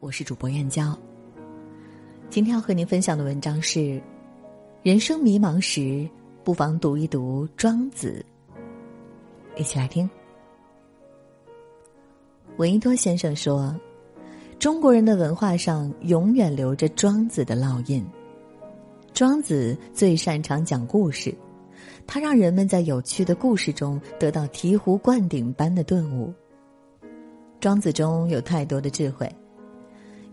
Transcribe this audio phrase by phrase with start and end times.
[0.00, 0.98] 我是主播燕娇。
[2.30, 4.00] 今天要和您分享的文章是：
[4.82, 6.08] 人生迷茫时，
[6.42, 8.24] 不妨读一读《庄子》。
[9.60, 10.08] 一起来听。
[12.56, 13.78] 闻一多先生说
[14.58, 18.02] ：“中国人的文化上永远留着庄子的烙印。
[19.12, 21.34] 庄子最擅长讲故事，
[22.06, 26.32] 他让人们在有趣的故事中得到醍醐灌顶般的顿悟。
[27.60, 29.30] 庄子中有太多的智慧。”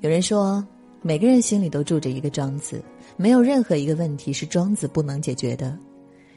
[0.01, 0.63] 有人说，
[1.01, 2.83] 每个人心里都住着一个庄子，
[3.15, 5.75] 没有任何一个问题是庄子不能解决的。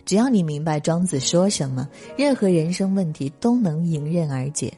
[0.06, 4.73] 只要你明白庄子说什么，任何人生问题都能迎刃而解。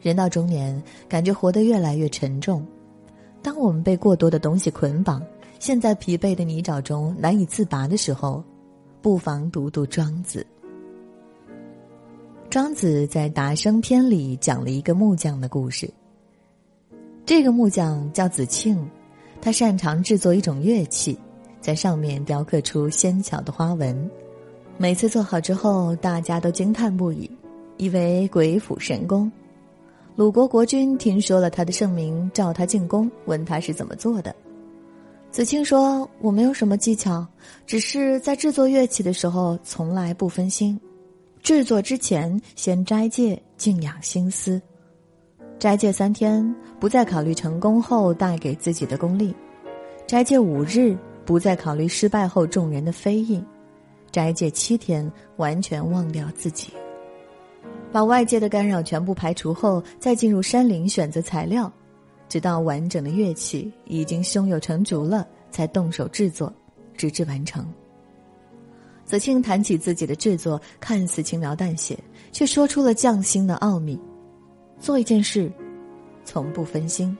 [0.00, 2.66] 人到中年，感觉活得越来越沉重。
[3.42, 5.22] 当我们被过多的东西捆绑，
[5.58, 8.42] 陷在疲惫的泥沼中难以自拔的时候，
[9.02, 10.44] 不妨读读庄子。
[12.48, 15.92] 庄子在《达生篇》里讲了一个木匠的故事。
[17.34, 18.78] 这个木匠叫子庆，
[19.40, 21.18] 他擅长制作一种乐器，
[21.62, 24.10] 在上面雕刻出纤巧的花纹。
[24.76, 27.30] 每次做好之后，大家都惊叹不已，
[27.78, 29.32] 以为鬼斧神工。
[30.14, 34.36] 鲁国国君听说了他的盛名，召他进宫，问他是怎么做的。
[35.30, 37.26] 子庆说：“我没有什么技巧，
[37.66, 40.78] 只是在制作乐器的时候从来不分心。
[41.42, 44.60] 制作之前先斋戒，静养心思。”
[45.62, 49.32] 斋戒三天，不再考虑成功后带给自己的功利；
[50.08, 53.40] 斋戒五日，不再考虑失败后众人的非议；
[54.10, 56.72] 斋戒七天，完全忘掉自己，
[57.92, 61.72] 把外界的干扰全部排除后，再进入山林选择材料，
[62.28, 66.52] 直到完整的乐器已经胸有成竹了，才动手制作，
[66.96, 67.64] 直至完成。
[69.04, 71.96] 子庆谈起自己的制作，看似轻描淡写，
[72.32, 73.96] 却说出了匠心的奥秘。
[74.82, 75.48] 做一件事，
[76.24, 77.16] 从不分心。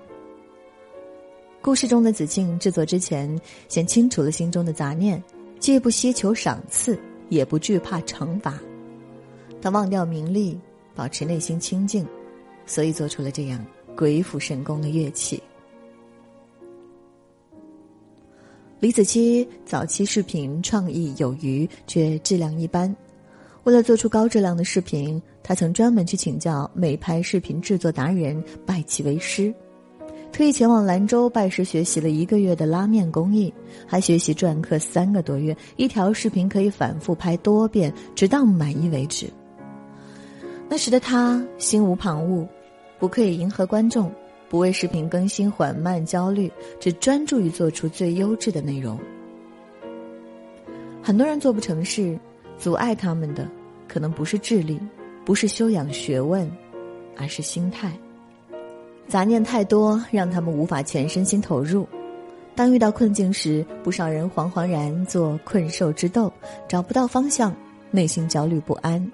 [1.60, 5.22] 故事中的子庆制作之前，先清除了心中的杂念，
[5.60, 8.58] 既不希求赏赐，也不惧怕惩罚。
[9.60, 10.58] 他忘掉名利，
[10.92, 12.04] 保持内心清净，
[12.66, 13.64] 所以做出了这样
[13.96, 15.40] 鬼斧神工的乐器。
[18.80, 22.92] 李子柒早期视频创意有余，却质量一般。
[23.62, 29.52] 为了做出高质量的视频，他曾专门去请教美拍视频制作达人，拜其为师，
[30.30, 33.52] 特意前往兰州拜师学习了一个月的拉面工艺，
[33.86, 39.26] 还学习篆刻三个多月，一条视频可以反复拍多遍，直到满意为止。
[40.68, 42.46] 那时的他心无旁骛，
[42.98, 44.10] 不刻意迎合观众，
[44.48, 48.98] 不为视频更新缓慢焦虑，只专注于做出最优质的内容。
[51.02, 52.18] 很多人做不成事。
[52.58, 53.48] 阻碍他们的，
[53.88, 54.78] 可能不是智力，
[55.24, 56.50] 不是修养学问，
[57.16, 57.92] 而是心态。
[59.08, 61.86] 杂念太多，让他们无法全身心投入。
[62.54, 66.32] 当遇到困境时，不少人惶惶然做困兽之斗，
[66.68, 67.54] 找不到方向，
[67.90, 69.10] 内心焦虑不安，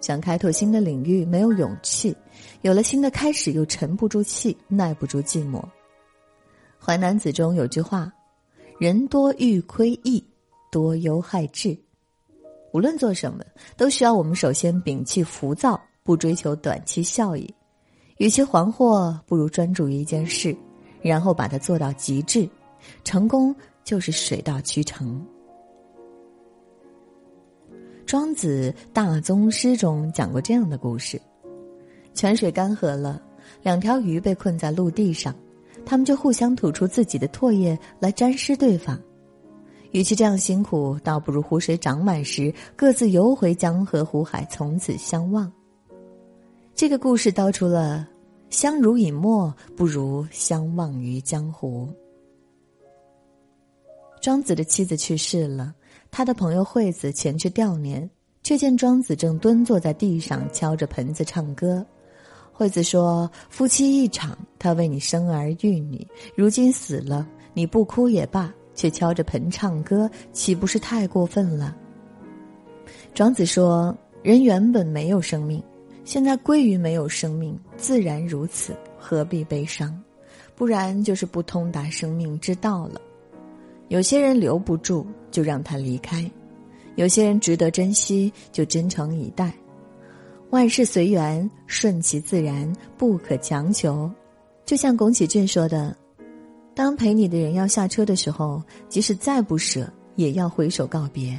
[0.00, 2.16] 想开拓新的领域没有勇气，
[2.62, 5.60] 有了新的开始又沉不住气，耐不住寂寞。
[6.78, 8.10] 《淮南子》中有句话
[8.78, 10.24] ：“人多欲窥异，
[10.70, 11.76] 多忧害智。”
[12.72, 13.44] 无论做什么，
[13.76, 17.52] 都需要我们首先摒弃浮躁，不追求短期效益。
[18.18, 20.56] 与其惶惑，不如专注于一件事，
[21.02, 22.48] 然后把它做到极致。
[23.04, 23.54] 成功
[23.84, 25.24] 就是水到渠成。
[28.06, 31.20] 庄子《大宗师》中讲过这样的故事：
[32.14, 33.22] 泉水干涸了，
[33.62, 35.34] 两条鱼被困在陆地上，
[35.84, 39.00] 它们就互相吐出自己的唾液来沾湿对方。
[39.92, 45.50] 与其这样辛苦，倒不如湖水涨满时各自游回江河湖海，从此相忘。
[46.74, 48.08] 这个故事道出了
[48.50, 51.88] “相濡以沫，不如相忘于江湖”。
[54.22, 55.74] 庄子的妻子去世了，
[56.10, 58.08] 他的朋友惠子前去吊念，
[58.42, 61.84] 却见庄子正蹲坐在地上敲着盆子唱歌。
[62.52, 71.76] 惠子说：“夫妻一场，他为你生儿育女，如今死了，你不哭也罢。”却敲着盆唱歌，岂不是太过分了？
[73.12, 73.94] 庄子说
[74.24, 75.62] ：“人原本没有生命，
[76.02, 79.94] 现在归于没有生命，自然如此，何必悲伤？
[80.56, 82.98] 不然就是不通达生命之道了。
[83.88, 86.24] 有些人留不住，就让他离开；
[86.94, 89.52] 有些人值得珍惜，就真诚以待。
[90.48, 94.10] 万事随缘，顺其自然，不可强求。
[94.64, 95.94] 就像宫崎骏说的。”
[96.80, 99.86] 当陪你的人要下车的时候，即使再不舍，
[100.16, 101.38] 也要挥手告别。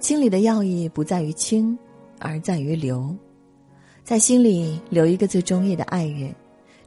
[0.00, 1.78] 清理的要义不在于清，
[2.18, 3.16] 而在于留，
[4.02, 6.34] 在心里留一个最中意的爱人，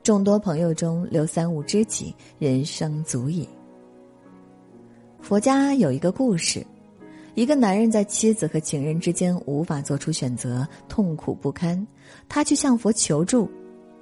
[0.04, 3.48] 众多朋友中留三五知己，人生足矣。
[5.22, 6.62] 佛家有一个故事，
[7.36, 11.88] 一个男人在妻子和情人之间无法做出选择，痛苦不堪，
[12.28, 13.50] 他去向佛求助。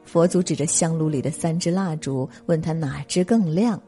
[0.05, 3.81] 佛祖指着香炉里的三支蜡烛，问他哪支更亮。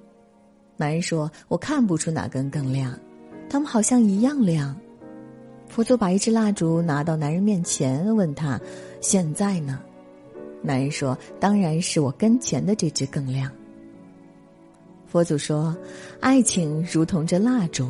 [0.77, 2.97] 男人说：“我看不出哪根更亮，
[3.49, 4.75] 他们好像一样亮。”
[5.67, 8.59] 佛祖把一支蜡烛拿到男人面前，问他
[9.01, 9.81] ：“现在呢？”
[10.61, 13.51] 男人说：“当然是我跟前的这支更亮。”
[15.07, 15.75] 佛祖说
[16.19, 17.89] ：“爱情如同这蜡烛，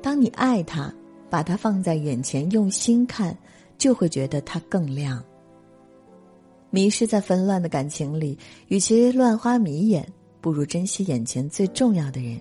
[0.00, 0.92] 当你爱它，
[1.28, 3.36] 把它放在眼前，用心看，
[3.76, 5.22] 就会觉得它更亮。
[6.70, 8.36] 迷失在纷乱的感情里，
[8.68, 10.06] 与其乱花迷眼，
[10.40, 12.40] 不如珍惜眼前最重要的人，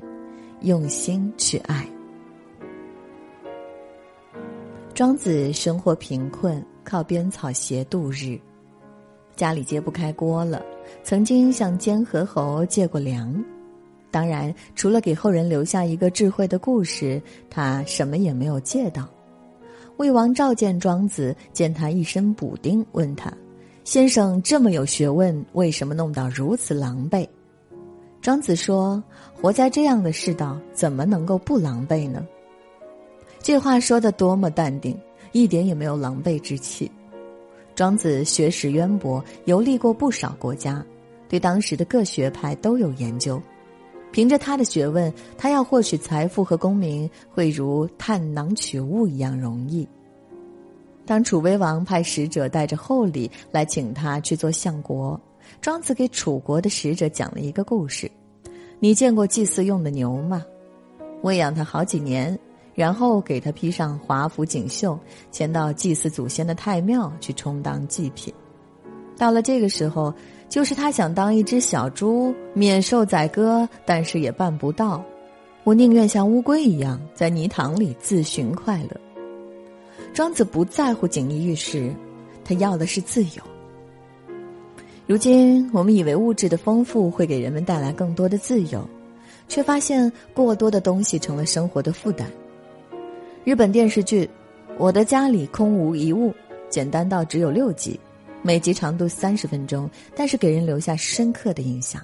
[0.61, 1.87] 用心去爱。”
[4.93, 8.39] 庄子生活贫困，靠编草鞋度日。
[9.35, 10.63] 家里揭不开锅了，
[11.03, 13.43] 曾经向监和侯借过粮。
[14.09, 19.05] 当然，除了给后人留下一个智慧的故事，他什么也没有借到。
[19.97, 23.29] 魏王召见庄子，见他一身补丁，问他
[23.85, 27.25] ：“先生这么有学问，为什么弄到如此狼狈？”
[28.19, 29.01] 庄子说
[29.39, 32.25] ：“活在这样的世道，怎么能够不狼狈呢？”
[33.39, 34.99] 这话说的多么淡定，
[35.33, 36.89] 一点也没有狼狈之气。
[37.75, 40.83] 庄子学识渊博，游历过不少国家，
[41.29, 43.39] 对当时的各学派都有研究。
[44.11, 49.87] 凭着他的学问，他要获取财富和功名，会如探囊取物一样容易。
[51.05, 55.19] 当楚威王派使者带着厚礼来请他去做相国，
[55.61, 58.09] 庄子给楚国的使者讲了一个故事
[58.79, 60.43] ：“你见过祭祀用的牛吗？
[61.21, 62.37] 喂养它好几年。”
[62.75, 64.99] 然后给他披上华服锦绣，
[65.31, 68.33] 牵到祭祀祖先的太庙去充当祭品。
[69.17, 70.13] 到了这个时候，
[70.49, 75.01] 就是他想当一只小猪，免受宰割，但是也办不到。
[75.63, 79.04] 我宁愿像乌龟一样，在泥塘里自寻快乐。
[80.15, 81.93] 庄子不在乎锦衣玉食，
[82.45, 83.43] 他要的是自由。
[85.05, 88.87] 如今我们以为物质的丰富会给人们带来更多的自由，
[89.49, 92.31] 却发现过多的东西成了生活的负担。
[93.43, 94.25] 日本电视剧
[94.77, 96.29] 《我的家里空无一物》
[96.69, 97.99] 简单到只有六集，
[98.41, 102.01] 每集长度三十分钟，但是给人留下深刻的印象。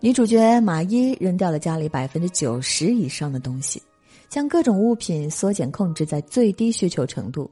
[0.00, 3.80] 女主角马伊扔掉了家里百分之九十以上的东西，
[4.28, 7.50] 将各种物品缩减控制在最低需求程度。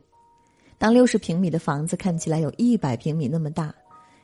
[0.78, 3.74] 当六十平米的房子看起来有一百平米那么大，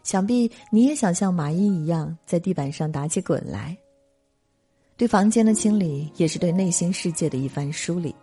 [0.03, 3.77] 想必你也想像马伊一样在地板上打起滚来。
[4.97, 8.15] 对房间的清理，也是对内心世界的一番梳理。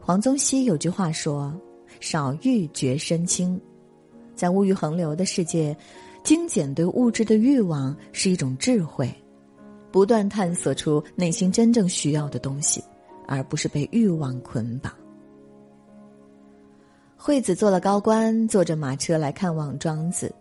[0.00, 1.52] 黄宗羲有句话说
[2.00, 3.60] ：“少欲觉身轻。”
[4.36, 5.76] 在物欲横流的世界，
[6.22, 9.12] 精简对物质的欲望是一种智慧，
[9.90, 12.82] 不断探索出内心真正需要的东西，
[13.26, 14.92] 而不是被欲望捆绑。
[17.16, 20.32] 惠子做了高官，坐着马车来看望庄子，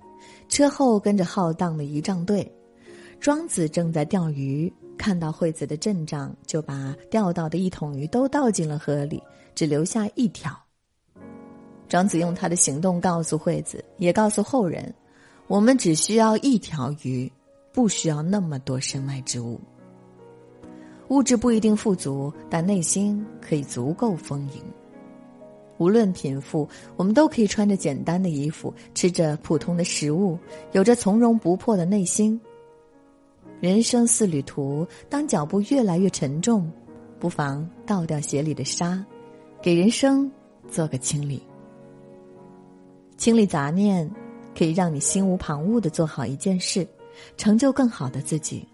[0.48, 2.50] 车后跟着浩荡的仪仗队。
[3.20, 9.22] 庄子正在钓鱼，看到惠子的阵仗，就把钓到的一桶鱼都倒进了河里，
[9.56, 10.56] 只留下一条。
[11.90, 14.94] 庄子用他的行动告诉惠子，也告诉后人：
[15.48, 17.32] 我们只需要一条鱼，
[17.78, 19.62] 不需要那么多身外之物。
[21.10, 24.64] 物质不一定富足，但内心可以足够丰盈。
[25.78, 30.40] 无论贫富，我们都可以穿着简单的衣服，吃着普通的食物，
[30.72, 32.42] 有着从容不迫的内心。
[33.60, 36.68] 人生似旅途，当脚步越来越沉重，
[37.20, 39.06] 不妨倒掉鞋里的沙，
[39.62, 40.32] 给人生
[40.68, 41.40] 做个清理。
[43.18, 44.10] 清理杂念，
[44.58, 46.88] 可以让你心无旁骛的做好一件事，
[47.38, 48.68] 成就更好的自己。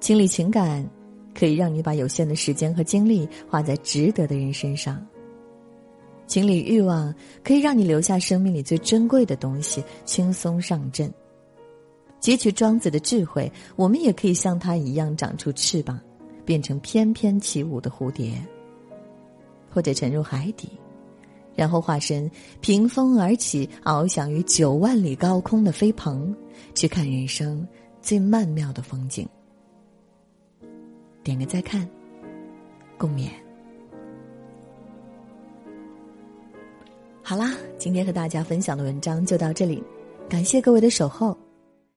[0.00, 0.88] 清理情感，
[1.34, 5.04] 可以让你把有限的时间和精力花在值得的人身上。
[6.26, 7.14] 清理欲望，
[7.44, 11.12] 可以让你留下生命里最珍贵的东西，轻松上阵。
[12.20, 16.00] 汲取庄子的智慧，我们也可以像他一样长出翅膀，
[16.44, 18.32] 变成翩翩起舞的蝴蝶，
[19.68, 20.70] 或者沉入海底，
[21.54, 22.30] 然后化身
[22.60, 26.34] 凭风而起，翱翔于九万里高空的飞鹏，
[26.74, 27.66] 去看人生
[28.00, 29.28] 最曼妙的风景。
[31.22, 31.88] 点个再看，
[32.98, 33.28] 共勉。
[37.22, 39.82] 好啦，今天和大家分享的文章就到这里，
[40.28, 41.36] 感谢各位的守候。